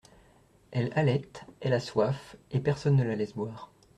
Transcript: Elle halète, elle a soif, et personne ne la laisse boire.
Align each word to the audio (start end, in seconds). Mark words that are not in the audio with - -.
Elle 0.71 0.91
halète, 0.95 1.45
elle 1.59 1.73
a 1.73 1.79
soif, 1.79 2.35
et 2.49 2.59
personne 2.59 2.95
ne 2.95 3.03
la 3.03 3.15
laisse 3.15 3.33
boire. 3.35 3.71